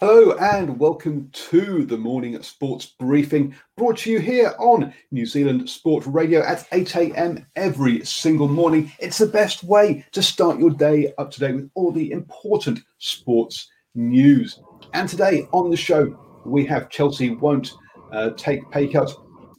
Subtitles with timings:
[0.00, 5.68] Hello and welcome to the morning sports briefing brought to you here on New Zealand
[5.68, 7.46] Sport Radio at 8 a.m.
[7.54, 8.90] every single morning.
[8.98, 12.80] It's the best way to start your day up to date with all the important
[12.96, 14.58] sports news.
[14.94, 17.70] And today on the show, we have Chelsea won't
[18.10, 19.14] uh, take pay cut.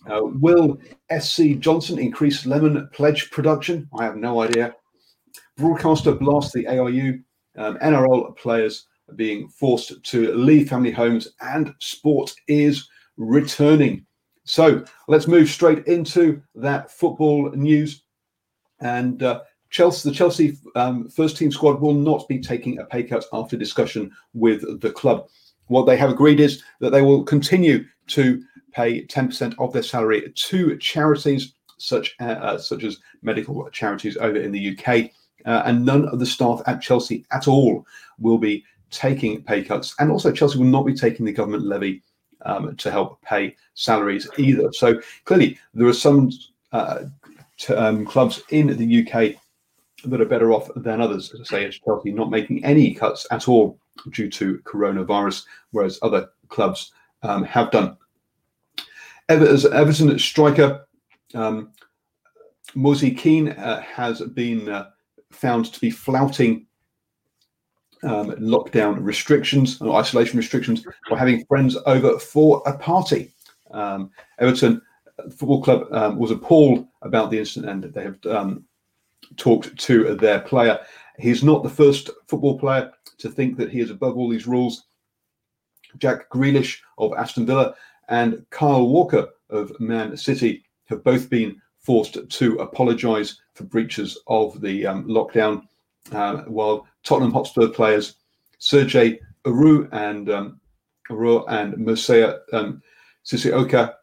[0.10, 0.80] Uh, will
[1.20, 3.88] SC Johnson increase lemon pledge production?
[3.96, 4.74] I have no idea.
[5.58, 7.20] Broadcaster blast the ARU.
[7.58, 14.06] Um, NRL players being forced to leave family homes, and sport is returning.
[14.44, 18.04] So let's move straight into that football news.
[18.80, 23.04] And uh, Chelsea, the Chelsea um, first team squad will not be taking a pay
[23.04, 25.28] cut after discussion with the club.
[25.68, 30.32] What they have agreed is that they will continue to pay 10% of their salary
[30.34, 35.12] to charities such uh, uh, such as medical charities over in the UK,
[35.46, 37.86] uh, and none of the staff at Chelsea at all
[38.20, 42.04] will be taking pay cuts, and also Chelsea will not be taking the government levy
[42.46, 44.72] um, to help pay salaries either.
[44.74, 46.32] So clearly, there are some
[46.72, 47.06] uh,
[47.58, 49.36] t- um, clubs in the UK
[50.06, 51.34] that are better off than others.
[51.34, 53.80] As I say, as Chelsea not making any cuts at all
[54.12, 56.92] due to coronavirus, whereas other clubs
[57.24, 57.98] um, have done.
[59.30, 60.88] Everton, Everton striker
[61.34, 61.72] um,
[62.76, 64.90] Moise Kean uh, has been uh,
[65.32, 66.66] found to be flouting
[68.04, 73.32] um, lockdown restrictions or isolation restrictions or having friends over for a party.
[73.72, 74.82] Um, Everton
[75.30, 78.66] Football Club um, was appalled about the incident and they have um,
[79.38, 80.80] talked to their player.
[81.20, 84.86] He's not the first football player to think that he is above all these rules.
[85.98, 87.76] Jack Grealish of Aston Villa
[88.10, 94.62] and Kyle Walker of Man City have both been forced to apologise for breaches of
[94.62, 95.64] the um, lockdown
[96.12, 98.16] uh, while Tottenham Hotspur players
[98.60, 100.62] Sergei Aurier and um,
[101.10, 102.82] Aurier and Mircea um,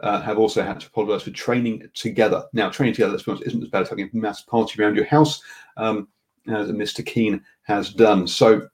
[0.00, 2.44] uh, have also had to apologise for training together.
[2.53, 4.97] Now, training together, let's be honest, isn't as bad as having a mass party around
[4.97, 5.42] your house,
[5.76, 6.09] um,
[6.48, 7.04] as Mr.
[7.04, 8.26] Kean has done.
[8.26, 8.69] So,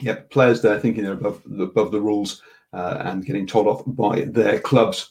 [0.00, 2.42] yeah, players there thinking they're above the, above the rules
[2.72, 5.10] uh, and getting told off by their clubs.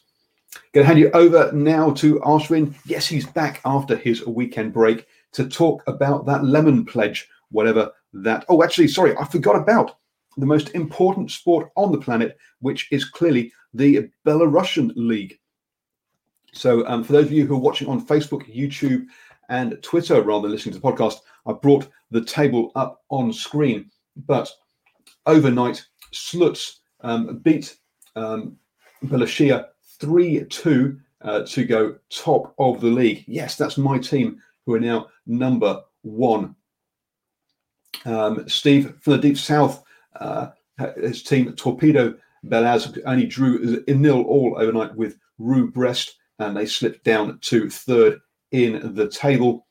[0.73, 2.75] Going to hand you over now to Ashwin.
[2.85, 8.45] Yes, he's back after his weekend break to talk about that lemon pledge, whatever that.
[8.49, 9.97] Oh, actually, sorry, I forgot about
[10.37, 15.39] the most important sport on the planet, which is clearly the Belarusian League.
[16.53, 19.05] So, um, for those of you who are watching on Facebook, YouTube,
[19.49, 23.91] and Twitter rather than listening to the podcast, I brought the table up on screen.
[24.15, 24.49] But
[25.25, 27.77] overnight, Slutsk um, beat
[28.15, 28.57] um,
[29.05, 29.67] Belashia
[29.99, 33.23] 3 2 uh, to go top of the league.
[33.27, 36.55] Yes, that's my team who are now number one.
[38.05, 39.83] Um, Steve from the deep south,
[40.19, 40.49] uh,
[40.95, 42.15] his team Torpedo
[42.45, 47.69] Belaz only drew a nil all overnight with Rukh Brest, and they slipped down to
[47.69, 48.19] third
[48.51, 49.67] in the table.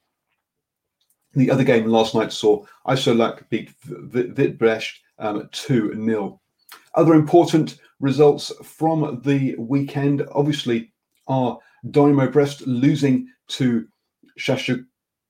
[1.34, 6.40] The other game last night saw Isloch beat Vitebsk um, 2 um, 0.
[6.94, 10.92] Other important results from the weekend, obviously,
[11.28, 11.58] are
[11.90, 13.86] Dynamo Brest losing to
[14.38, 14.84] Shasha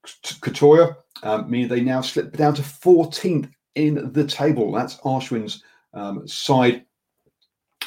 [0.07, 4.73] Katoya, um, they now slip down to 14th in the table.
[4.73, 5.63] That's Ashwin's
[5.95, 6.85] um, side.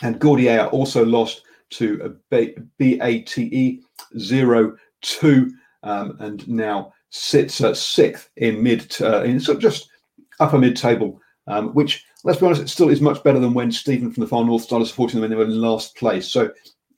[0.01, 3.29] And Gaudier also lost to BATE
[5.01, 5.51] 02
[5.83, 9.89] um, and now sits uh, sixth in mid, uh, in sort of just
[10.39, 13.71] upper mid table, um, which, let's be honest, it still is much better than when
[13.71, 16.27] Stephen from the Far North started supporting them when they were in last place.
[16.27, 16.51] So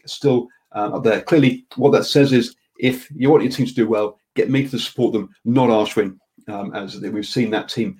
[0.05, 1.21] still um, up there.
[1.21, 4.67] Clearly, what that says is if you want your team to do well, get me
[4.67, 6.17] to support them, not Ashwin,
[6.47, 7.97] um, as we've seen that team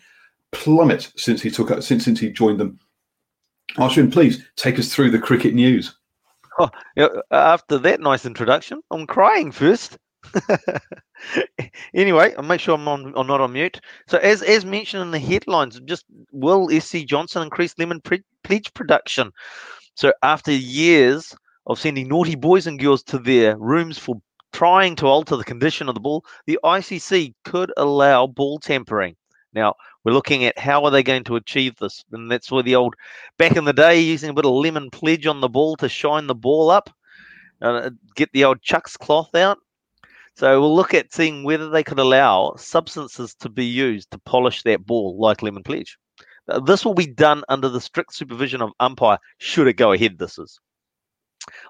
[0.52, 2.80] plummet since he took since since he joined them.
[3.78, 5.96] Ashwin, please take us through the cricket news.
[6.60, 6.70] Oh,
[7.32, 9.98] after that nice introduction, I'm crying first.
[11.94, 13.14] anyway, I'll make sure I'm on.
[13.16, 13.82] I'm not on mute.
[14.08, 18.74] So, as as mentioned in the headlines, just will SC Johnson increase lemon pre- pledge
[18.74, 19.32] production?
[19.96, 21.36] So, after years
[21.68, 24.22] of sending naughty boys and girls to their rooms for
[24.56, 29.14] trying to alter the condition of the ball, the ICC could allow ball tampering.
[29.52, 32.76] Now, we're looking at how are they going to achieve this, and that's where the
[32.76, 32.96] old
[33.38, 36.28] back in the day using a bit of lemon pledge on the ball to shine
[36.28, 36.90] the ball up,
[37.62, 39.58] uh, get the old Chux cloth out.
[40.38, 44.64] So we'll look at seeing whether they could allow substances to be used to polish
[44.64, 45.98] that ball like lemon pledge.
[46.66, 49.18] This will be done under the strict supervision of umpire.
[49.38, 50.60] Should it go ahead, this is.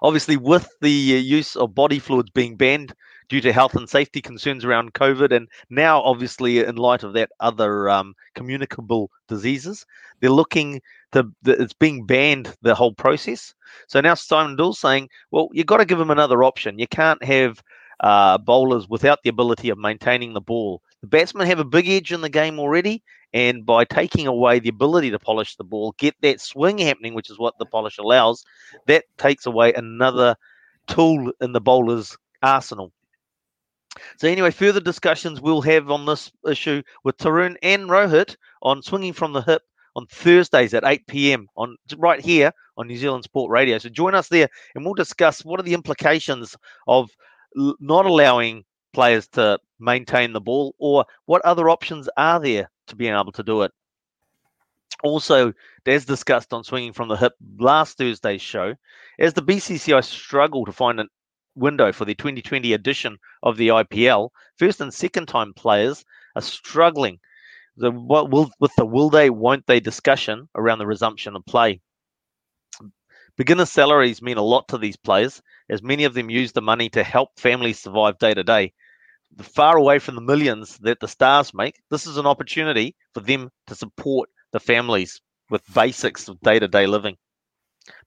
[0.02, 2.94] Obviously, with the uh, use of body fluids being banned
[3.28, 7.30] due to health and safety concerns around COVID, and now obviously in light of that,
[7.40, 9.84] other um, communicable diseases,
[10.20, 10.80] they're looking
[11.12, 13.54] to it's being banned the whole process.
[13.88, 16.78] So now Simon Doull's saying, well, you've got to give them another option.
[16.78, 17.62] You can't have
[18.00, 20.82] uh, bowlers without the ability of maintaining the ball.
[21.00, 23.02] The batsmen have a big edge in the game already,
[23.36, 27.28] and by taking away the ability to polish the ball, get that swing happening, which
[27.28, 28.42] is what the polish allows,
[28.86, 30.34] that takes away another
[30.86, 32.92] tool in the bowler's arsenal.
[34.16, 39.12] So anyway, further discussions we'll have on this issue with Tarun and Rohit on swinging
[39.12, 39.60] from the hip
[39.96, 41.46] on Thursdays at 8 p.m.
[41.58, 43.76] on right here on New Zealand Sport Radio.
[43.76, 46.56] So join us there, and we'll discuss what are the implications
[46.86, 47.10] of
[47.54, 53.14] not allowing players to maintain the ball, or what other options are there to being
[53.14, 53.72] able to do it?
[55.02, 55.52] Also,
[55.86, 58.74] as discussed on Swinging from the Hip last Thursday's show,
[59.18, 61.06] as the BCCI struggle to find a
[61.54, 66.04] window for the 2020 edition of the IPL, first and second time players
[66.34, 67.18] are struggling.
[67.76, 71.80] The, what will, with the will they, won't they discussion around the resumption of play.
[73.36, 76.88] Beginner salaries mean a lot to these players, as many of them use the money
[76.90, 78.72] to help families survive day to day.
[79.42, 83.50] Far away from the millions that the stars make, this is an opportunity for them
[83.66, 87.16] to support the families with basics of day to day living.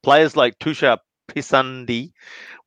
[0.01, 0.97] Players like Tushar
[1.29, 2.11] Deshpande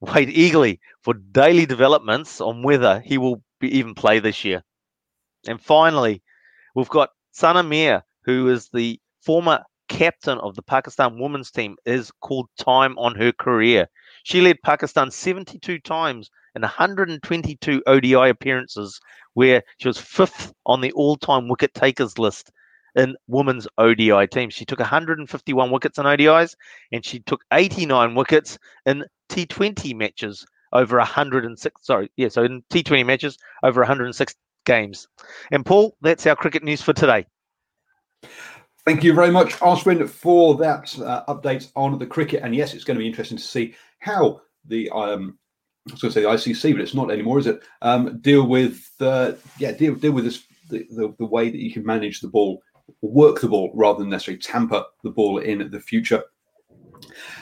[0.00, 4.62] wait eagerly for daily developments on whether he will be, even play this year.
[5.46, 6.22] And finally,
[6.74, 12.10] we've got Sana Mir, who is the former captain of the Pakistan women's team is
[12.20, 13.88] called time on her career.
[14.22, 19.00] She led Pakistan 72 times in 122 ODI appearances,
[19.34, 22.50] where she was fifth on the all time wicket takers list
[22.94, 24.54] in women's ODI teams.
[24.54, 26.54] She took 151 wickets in ODIs
[26.92, 31.86] and she took 89 wickets in T20 matches over 106.
[31.86, 34.34] Sorry, yeah, so in T20 matches over 106
[34.64, 35.08] games.
[35.50, 37.26] And Paul, that's our cricket news for today.
[38.84, 42.42] Thank you very much, Ashwin, for that uh, update on the cricket.
[42.42, 45.38] And yes, it's going to be interesting to see how the um,
[45.88, 47.60] I was going to say the ICC, but it's not anymore, is it?
[47.82, 51.72] Um, deal with uh, yeah, deal deal with this the, the, the way that you
[51.72, 52.62] can manage the ball,
[53.00, 56.22] work the ball rather than necessarily tamper the ball in the future.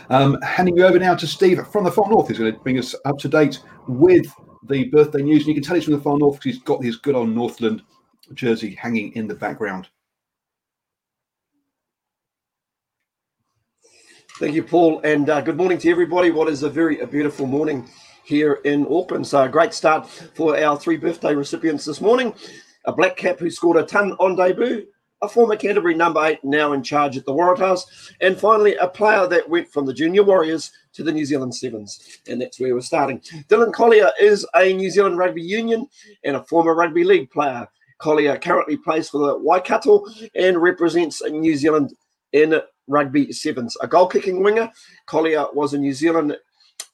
[0.09, 2.79] Um, handing you over now to Steve from the Far North, who's going to bring
[2.79, 4.27] us up to date with
[4.69, 5.41] the birthday news.
[5.41, 7.29] And you can tell he's from the Far North because he's got his good old
[7.29, 7.83] Northland
[8.33, 9.89] jersey hanging in the background.
[14.39, 16.31] Thank you, Paul, and uh, good morning to everybody.
[16.31, 17.87] What is a very a beautiful morning
[18.31, 19.27] here in Auckland.
[19.27, 22.33] So, a great start for our three birthday recipients this morning.
[22.85, 24.87] A black cap who scored a ton on debut,
[25.21, 27.83] a former Canterbury number eight now in charge at the Waratahs,
[28.21, 32.21] and finally a player that went from the Junior Warriors to the New Zealand Sevens,
[32.29, 33.19] and that's where we're starting.
[33.49, 35.87] Dylan Collier is a New Zealand Rugby Union
[36.25, 37.67] and a former Rugby League player.
[37.99, 40.05] Collier currently plays for the Waikato
[40.37, 41.93] and represents New Zealand
[42.33, 43.77] in rugby sevens.
[43.83, 44.71] A goal kicking winger,
[45.07, 46.37] Collier was a New Zealand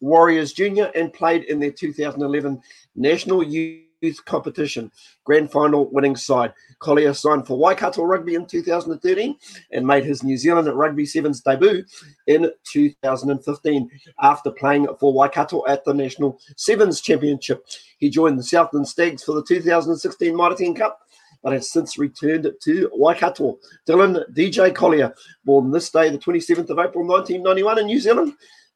[0.01, 2.61] Warriors junior and played in their 2011
[2.95, 4.91] National Youth Competition
[5.25, 6.53] grand final winning side.
[6.79, 9.37] Collier signed for Waikato Rugby in 2013
[9.73, 11.85] and made his New Zealand Rugby Sevens debut
[12.27, 17.67] in 2015 after playing for Waikato at the National Sevens Championship.
[17.99, 21.01] He joined the Southland Stags for the 2016 Mitre 10 Cup
[21.43, 23.59] but has since returned to Waikato.
[23.87, 28.33] Dylan DJ Collier, born this day, the 27th of April 1991 in New Zealand,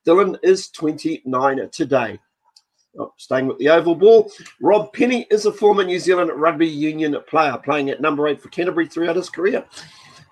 [0.07, 2.19] Dylan is 29 today.
[2.99, 7.17] Oh, staying with the oval ball, Rob Penney is a former New Zealand rugby union
[7.29, 9.65] player, playing at number eight for Canterbury throughout his career.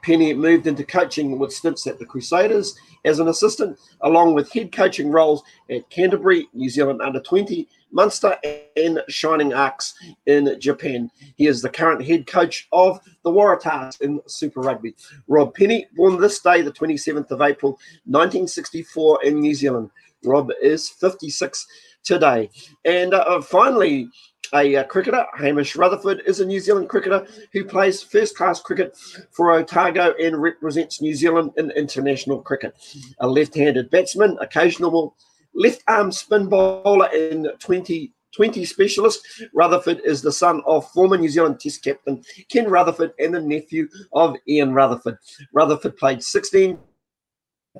[0.02, 4.72] Penney moved into coaching with stints at the Crusaders as an assistant, along with head
[4.72, 8.36] coaching roles at Canterbury, New Zealand under 20, Munster,
[8.76, 9.94] and Shining Arcs
[10.26, 11.10] in Japan.
[11.36, 14.94] He is the current head coach of the Waratahs in Super Rugby.
[15.26, 17.72] Rob Penney, born this day, the 27th of April,
[18.04, 19.90] 1964, in New Zealand.
[20.24, 21.66] Rob is 56
[22.02, 22.50] today.
[22.84, 24.08] And uh, finally,
[24.54, 28.96] a uh, cricketer, Hamish Rutherford, is a New Zealand cricketer who plays first class cricket
[29.30, 32.74] for Otago and represents New Zealand in international cricket.
[33.20, 35.14] A left handed batsman, occasional
[35.58, 39.26] left arm spin bowler, and 20 20 specialist.
[39.54, 43.88] Rutherford is the son of former New Zealand Test captain Ken Rutherford and the nephew
[44.12, 45.18] of Ian Rutherford.
[45.52, 46.78] Rutherford played 16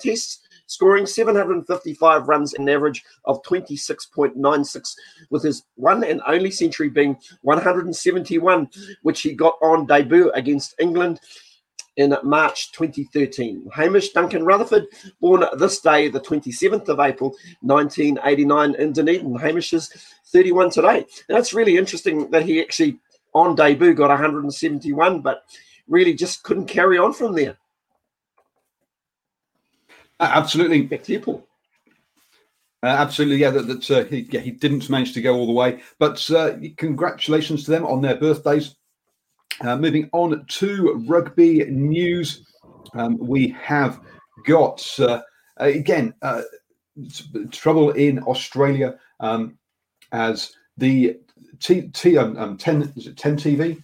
[0.00, 4.94] tests scoring 755 runs an average of 26.96,
[5.30, 8.68] with his one and only century being 171,
[9.02, 11.20] which he got on debut against England
[11.98, 13.68] in March 2013.
[13.74, 14.86] Hamish Duncan Rutherford,
[15.20, 19.34] born this day, the 27th of April 1989 in Dunedin.
[19.34, 19.90] Hamish is
[20.26, 20.98] 31 today.
[21.28, 22.98] And that's really interesting that he actually
[23.34, 25.42] on debut got 171, but
[25.88, 27.58] really just couldn't carry on from there.
[30.20, 30.82] Absolutely.
[30.82, 31.44] Back to you, Paul.
[32.80, 33.50] Uh, absolutely, yeah.
[33.50, 36.56] That, that uh, he, yeah, he didn't manage to go all the way, but uh,
[36.76, 38.76] congratulations to them on their birthdays.
[39.60, 42.46] Uh, moving on to rugby news,
[42.94, 44.00] um, we have
[44.46, 45.20] got uh,
[45.56, 46.14] again
[47.50, 49.58] trouble in Australia um,
[50.12, 51.18] as the
[51.60, 53.82] T, T um, um, ten is it ten TV?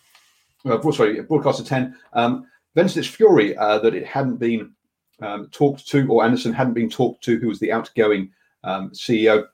[0.92, 1.96] sorry, broadcaster ten.
[2.12, 4.72] Um, vented its fury that it hadn't been
[5.20, 8.30] um, talked to, or Anderson hadn't been talked to, who was the outgoing
[8.62, 9.44] um, CEO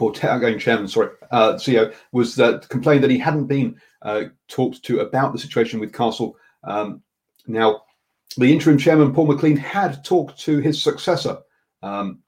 [0.00, 4.82] or outgoing chairman, sorry, uh, CEO, was that complained that he hadn't been uh, talked
[4.84, 6.36] to about the situation with Castle.
[6.64, 7.02] Um,
[7.46, 7.82] now,
[8.36, 11.38] the interim chairman, Paul McLean, had talked to his successor
[11.82, 12.20] um,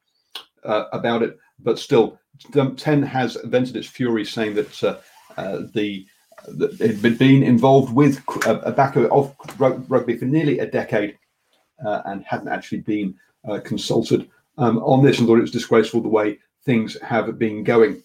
[0.64, 2.18] uh, about it, but still,
[2.52, 4.96] 10 has vented its fury, saying that uh,
[5.36, 6.06] uh, the
[6.48, 11.18] it had been involved with a backer of rugby for nearly a decade
[11.84, 13.14] uh, and hadn't actually been
[13.48, 17.64] uh, consulted um, on this and thought it was disgraceful the way things have been
[17.64, 18.02] going.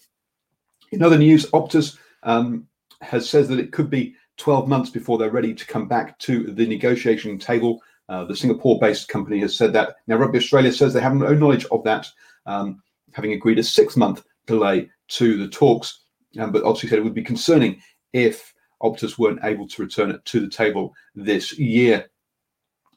[0.92, 2.66] In other news, Optus um,
[3.00, 6.44] has said that it could be 12 months before they're ready to come back to
[6.52, 7.82] the negotiation table.
[8.08, 9.96] Uh, the Singapore-based company has said that.
[10.06, 12.06] Now, Rugby Australia says they have no knowledge of that,
[12.46, 12.82] um,
[13.12, 16.02] having agreed a six-month delay to the talks,
[16.38, 17.80] um, but obviously said it would be concerning
[18.12, 22.06] if Optus weren't able to return it to the table this year.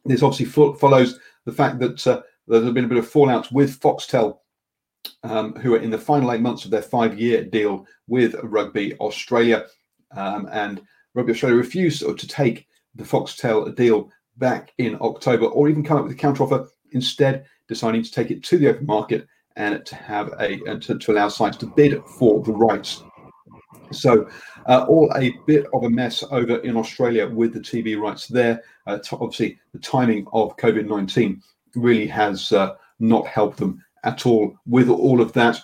[0.05, 3.79] This obviously fo- follows the fact that uh, there's been a bit of fallout with
[3.79, 4.38] Foxtel,
[5.23, 9.65] um, who are in the final eight months of their five-year deal with Rugby Australia,
[10.15, 10.81] um, and
[11.13, 16.03] Rugby Australia refused to take the Foxtel deal back in October, or even come up
[16.05, 16.67] with a counteroffer.
[16.91, 21.11] Instead, deciding to take it to the open market and to have a to, to
[21.11, 23.03] allow sites to bid for the rights.
[23.91, 24.27] So
[24.67, 28.63] uh, all a bit of a mess over in Australia with the TV rights there.
[28.87, 31.41] Uh, t- obviously, the timing of COVID 19
[31.75, 35.59] really has uh, not helped them at all with all of that.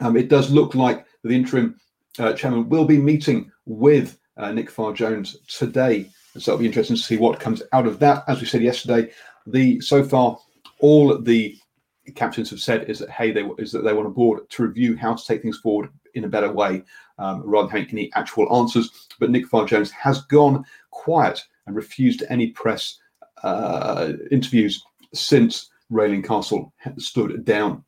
[0.00, 1.78] Um, it does look like the interim
[2.18, 6.08] uh, chairman will be meeting with uh, Nick Farr Jones today.
[6.38, 8.24] So it'll be interesting to see what comes out of that.
[8.28, 9.10] As we said yesterday,
[9.46, 10.38] the so far
[10.78, 11.56] all the
[12.14, 14.96] captains have said is that hey, they is that they want a board to review
[14.96, 16.82] how to take things forward in a better way
[17.18, 19.08] um, rather than having any actual answers.
[19.18, 22.98] But Nick Farr Jones has gone quiet and refused any press
[23.42, 27.84] uh, interviews since Raelene Castle stood down.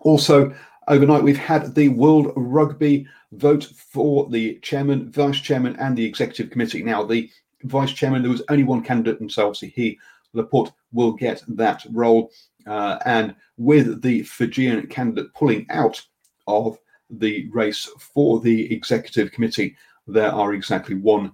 [0.00, 0.54] Also,
[0.86, 6.50] overnight, we've had the World Rugby vote for the chairman, vice chairman, and the executive
[6.50, 6.82] committee.
[6.82, 7.30] Now, the
[7.64, 9.98] vice chairman, there was only one candidate, and so he,
[10.32, 12.30] Laporte, will get that role.
[12.66, 16.00] Uh, and with the Fijian candidate pulling out
[16.46, 16.78] of
[17.10, 19.74] the race for the executive committee,
[20.06, 21.32] there are exactly one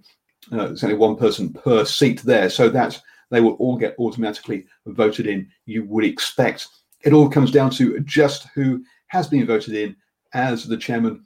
[0.52, 3.00] uh, exactly one person per seat there, so that
[3.31, 5.49] they will all get automatically voted in.
[5.66, 6.69] You would expect
[7.04, 9.95] it all comes down to just who has been voted in
[10.33, 11.25] as the chairman.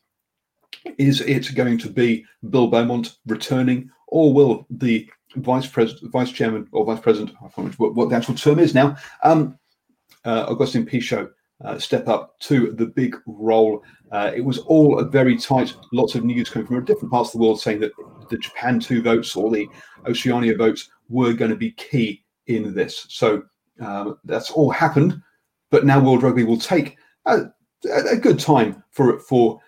[0.98, 6.68] Is it going to be Bill Beaumont returning, or will the vice president, vice chairman,
[6.72, 7.36] or vice president?
[7.40, 8.96] I remember what, what the actual term is now.
[9.22, 9.58] Um,
[10.24, 11.30] uh, Agustín Pichot
[11.64, 13.82] uh, step up to the big role.
[14.10, 15.74] Uh, it was all a very tight.
[15.92, 17.92] Lots of news coming from different parts of the world saying that
[18.30, 19.66] the Japan two votes or the
[20.06, 23.06] Oceania votes were going to be key in this.
[23.08, 23.42] So
[23.80, 25.20] um, that's all happened.
[25.70, 26.96] but now World Rugby will take
[27.26, 27.46] a,
[28.10, 29.60] a good time for it for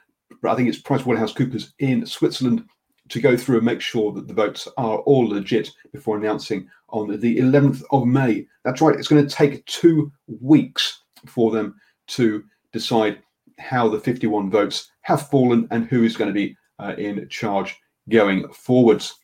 [0.45, 2.65] I think it's Price Waterhouse Coopers in Switzerland
[3.11, 7.21] to go through and make sure that the votes are all legit before announcing on
[7.21, 8.47] the 11th of May.
[8.65, 11.75] That's right, it's going to take two weeks for them
[12.09, 13.21] to decide
[13.59, 17.77] how the 51 votes have fallen and who is going to be uh, in charge
[18.09, 19.15] going forwards.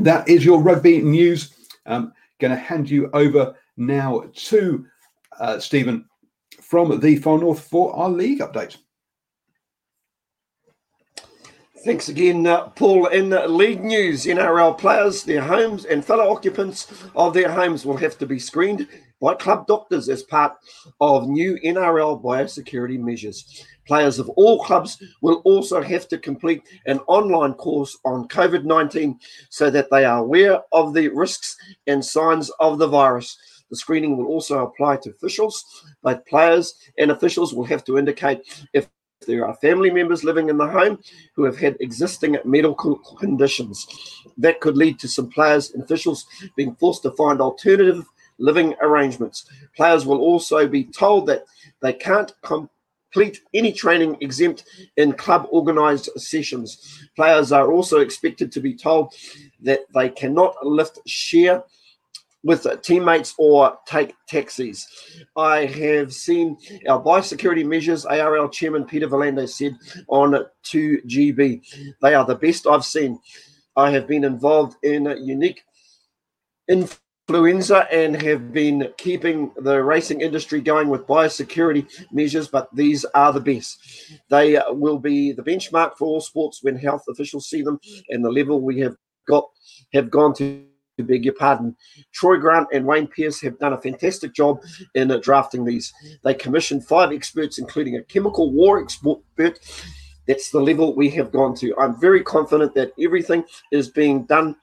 [0.00, 1.54] That is your rugby news.
[1.86, 4.86] I'm going to hand you over now to
[5.38, 6.06] uh, Stephen
[6.60, 8.76] from the Far North for our league update.
[11.84, 13.08] Thanks again, uh, Paul.
[13.08, 18.16] In league news, NRL players, their homes, and fellow occupants of their homes will have
[18.18, 18.88] to be screened
[19.20, 20.54] by club doctors as part
[21.00, 23.66] of new NRL biosecurity measures.
[23.86, 29.18] Players of all clubs will also have to complete an online course on COVID 19
[29.50, 33.36] so that they are aware of the risks and signs of the virus.
[33.70, 35.64] The screening will also apply to officials.
[36.02, 38.88] Both players and officials will have to indicate if
[39.26, 40.98] there are family members living in the home
[41.34, 43.86] who have had existing medical conditions.
[44.36, 46.26] That could lead to some players and officials
[46.56, 48.04] being forced to find alternative
[48.38, 49.46] living arrangements.
[49.76, 51.44] Players will also be told that
[51.80, 52.32] they can't
[53.14, 54.64] complete any training exempt
[54.96, 57.00] in club organised sessions.
[57.14, 59.14] Players are also expected to be told
[59.62, 61.62] that they cannot lift share
[62.42, 64.86] with teammates or take taxis.
[65.36, 69.76] I have seen our biosecurity measures, ARL Chairman Peter V'landys said
[70.08, 71.94] on 2GB.
[72.02, 73.18] They are the best I've seen.
[73.76, 75.62] I have been involved in unique
[77.28, 83.32] influenza and have been keeping the racing industry going with biosecurity measures, but these are
[83.32, 83.78] the best.
[84.28, 88.30] They will be the benchmark for all sports when health officials see them and the
[88.30, 89.48] level we have got
[89.94, 90.66] have gone to
[90.98, 91.74] beg your pardon.
[92.12, 94.58] Troy Grant and Wayne Pearce have done a fantastic job
[94.94, 95.92] in drafting these.
[96.24, 99.58] They commissioned five experts, including a chemical war expert.
[100.26, 101.76] That's the level we have gone to.
[101.78, 104.56] I'm very confident that everything is being done.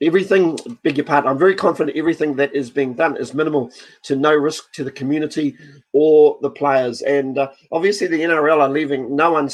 [0.00, 3.70] Everything, beg your pardon, I'm very confident everything that is being done is minimal
[4.04, 5.56] to no risk to the community
[5.92, 7.02] or the players.
[7.02, 9.50] And uh, obviously, the NRL are leaving no one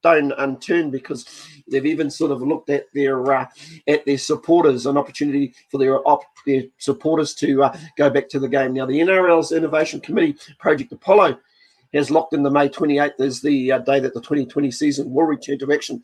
[0.00, 1.26] stone unturned because
[1.70, 3.46] they've even sort of looked at their uh,
[3.86, 8.38] at their supporters, an opportunity for their op- their supporters to uh, go back to
[8.38, 8.72] the game.
[8.72, 11.38] Now, the NRL's Innovation Committee, Project Apollo,
[11.94, 15.24] has locked in the May 28th as the uh, day that the 2020 season will
[15.24, 16.02] return to action.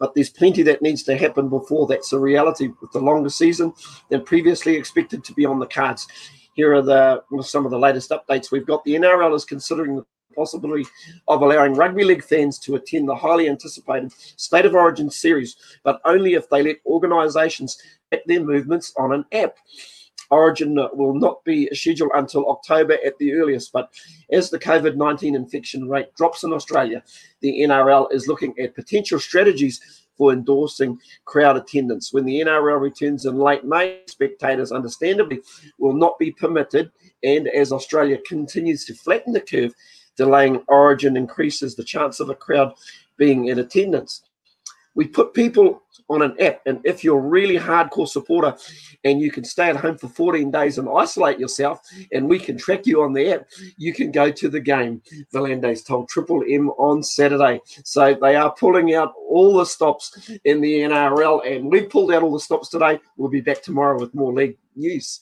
[0.00, 3.72] But there's plenty that needs to happen before that's a reality with the longer season
[4.08, 6.08] than previously expected to be on the cards.
[6.54, 8.82] Here are the some of the latest updates we've got.
[8.84, 10.86] The NRL is considering the possibility
[11.28, 16.00] of allowing rugby league fans to attend the highly anticipated State of Origin series, but
[16.04, 17.76] only if they let organisations
[18.08, 19.56] track their movements on an app.
[20.30, 23.90] Origin will not be scheduled until October at the earliest, but
[24.30, 27.02] as the COVID 19 infection rate drops in Australia,
[27.40, 29.80] the NRL is looking at potential strategies
[30.20, 32.12] for endorsing crowd attendance.
[32.12, 35.40] When the NRL returns in late May, spectators understandably
[35.78, 36.92] will not be permitted.
[37.22, 39.72] And as Australia continues to flatten the curve,
[40.16, 42.74] delaying origin increases the chance of a crowd
[43.16, 44.22] being in attendance.
[44.94, 48.56] We put people on an app, and if you're a really hardcore supporter
[49.04, 51.80] and you can stay at home for 14 days and isolate yourself,
[52.12, 55.00] and we can track you on the app, you can go to the game.
[55.32, 57.60] V'landys told Triple M on Saturday.
[57.84, 62.22] So they are pulling out all the stops in the NRL, and we've pulled out
[62.22, 62.98] all the stops today.
[63.16, 65.20] We'll be back tomorrow with more league news.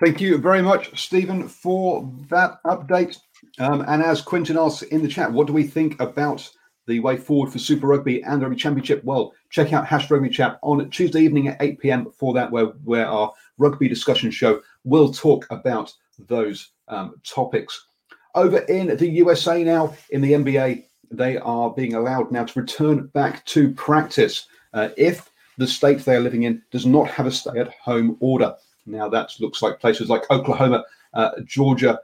[0.00, 3.16] Thank you very much, Stephen, for that update.
[3.58, 6.48] Um, and as Quinton asks in the chat, what do we think about
[6.86, 9.02] the way forward for Super Rugby and the Rugby Championship?
[9.04, 12.10] Well, check out Hash Rugby Chat on Tuesday evening at 8 p.m.
[12.16, 15.92] for that, where, where our rugby discussion show will talk about
[16.28, 17.86] those um, topics.
[18.34, 23.06] Over in the USA now, in the NBA, they are being allowed now to return
[23.08, 27.30] back to practice uh, if the state they are living in does not have a
[27.30, 28.54] stay at home order.
[28.86, 32.00] Now that looks like places like Oklahoma, uh, Georgia,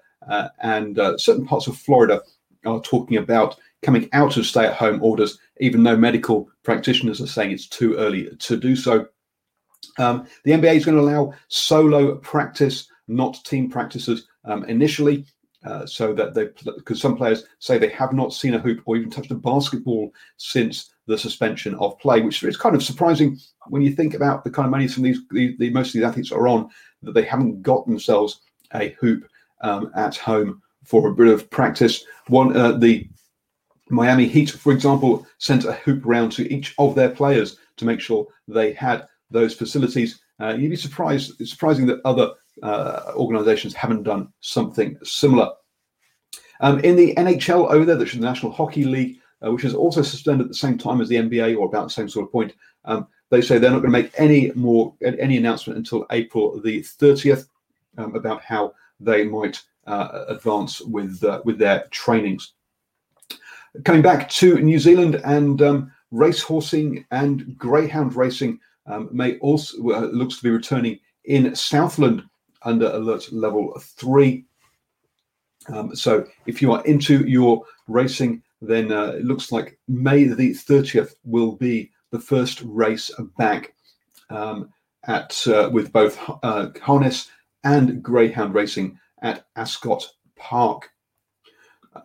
[0.62, 2.22] and uh, certain parts of Florida
[2.66, 7.66] are talking about coming out of stay-at-home orders, even though medical practitioners are saying it's
[7.66, 9.06] too early to do so.
[9.98, 15.26] Um, the NBA is going to allow solo practice, not team practices um, initially.
[15.62, 18.96] Uh, so that they, because some players say they have not seen a hoop or
[18.96, 23.82] even touched a basketball since the suspension of play, which is kind of surprising when
[23.82, 26.02] you think about the kind of money some of these, the, the most of these
[26.02, 26.66] athletes are on,
[27.02, 28.40] that they haven't got themselves
[28.72, 29.28] a hoop
[29.60, 32.04] um, at home for a bit of practice.
[32.28, 33.08] One, uh, the
[33.88, 38.00] Miami Heat, for example, sent a hoop round to each of their players to make
[38.00, 40.20] sure they had those facilities.
[40.40, 41.40] Uh, you'd be surprised.
[41.40, 42.30] It's surprising that other
[42.62, 45.50] uh, organisations haven't done something similar.
[46.60, 50.46] Um, in the NHL over there, the National Hockey League, uh, which is also suspended
[50.46, 53.06] at the same time as the NBA or about the same sort of point, um,
[53.30, 57.46] they say they're not going to make any more any announcement until April the 30th
[57.96, 62.52] um, about how they might uh, advance with uh, with their trainings.
[63.84, 70.00] Coming back to New Zealand and um, racehorsing and greyhound racing um, may also uh,
[70.12, 72.22] looks to be returning in Southland
[72.62, 74.44] under alert level three.
[75.68, 80.50] Um, so if you are into your racing, then uh, it looks like May the
[80.50, 83.74] 30th will be the first race back
[84.30, 84.70] um,
[85.06, 87.30] at uh, with both uh, harness
[87.64, 90.90] and greyhound racing at Ascot Park.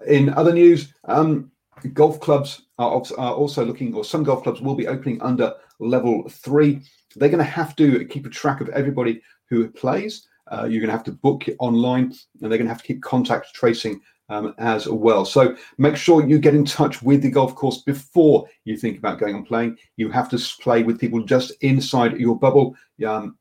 [0.08, 1.52] In other news, um,
[1.94, 6.28] golf clubs are, are, also looking, or some golf clubs will be opening under level
[6.30, 6.82] three.
[7.16, 10.28] They're going to have to keep a track of everybody who plays.
[10.52, 13.02] Uh, you're going to have to book online, and they're going to have to keep
[13.02, 15.26] contact tracing um, as well.
[15.26, 19.20] So make sure you get in touch with the golf course before you think about
[19.20, 19.78] going and playing.
[19.98, 22.76] You have to play with people just inside your bubble.
[23.06, 23.38] Um,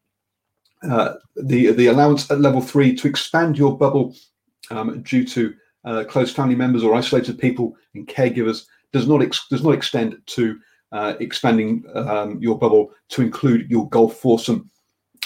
[0.89, 4.15] uh, the the allowance at level three to expand your bubble
[4.71, 9.47] um, due to uh, close family members or isolated people and caregivers does not ex-
[9.49, 10.59] does not extend to
[10.93, 14.71] uh, expanding um, your bubble to include your golf foursome.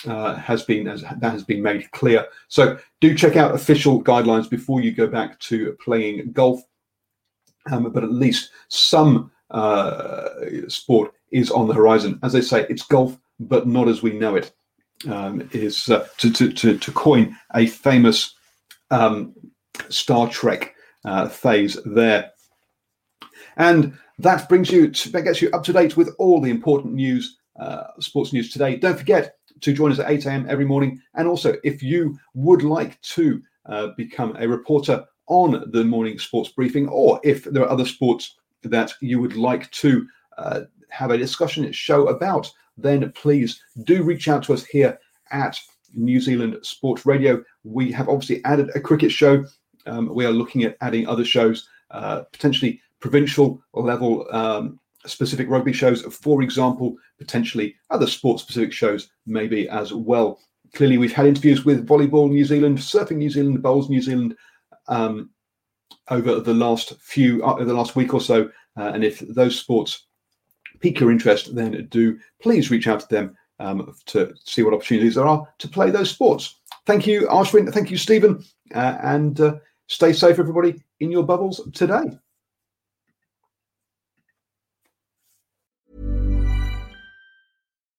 [0.06, 2.24] Uh, has been as that has been made clear.
[2.46, 6.60] So do check out official guidelines before you go back to playing golf.
[7.68, 10.28] Um, but at least some uh,
[10.68, 12.20] sport is on the horizon.
[12.22, 14.52] As they say, it's golf, but not as we know it.
[15.06, 18.34] Um, is uh, to, to, to, to, coin a famous
[18.90, 19.32] um,
[19.90, 22.32] Star Trek uh, phase there.
[23.56, 26.94] And that brings you to, that gets you up to date with all the important
[26.94, 28.76] news, uh, sports news today.
[28.76, 30.46] Don't forget to join us at 8 a.m.
[30.48, 31.00] every morning.
[31.14, 36.50] And also, if you would like to uh, become a reporter on the morning sports
[36.50, 40.06] briefing, or if there are other sports that you would like to
[40.38, 44.98] uh, have a discussion show about, then please do reach out to us here
[45.30, 45.58] at
[45.94, 47.42] New Zealand Sports Radio.
[47.64, 49.44] We have obviously added a cricket show.
[49.86, 55.72] Um, we are looking at adding other shows, uh, potentially provincial level um, specific rugby
[55.72, 60.40] shows, for example, potentially other sports specific shows, maybe as well.
[60.74, 64.36] Clearly, we've had interviews with Volleyball New Zealand, Surfing New Zealand, Bowls New Zealand
[64.88, 65.30] um,
[66.10, 68.50] over the last few, uh, the last week or so.
[68.76, 70.07] Uh, and if those sports
[70.80, 75.14] pique your interest, then do please reach out to them um, to see what opportunities
[75.16, 76.60] there are to play those sports.
[76.86, 77.72] Thank you, Ashwin.
[77.72, 78.44] Thank you, Stephen.
[78.74, 79.56] Uh, and uh,
[79.88, 82.18] stay safe, everybody, in your bubbles today.